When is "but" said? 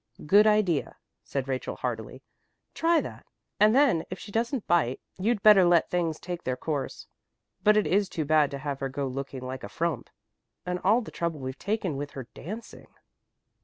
7.63-7.77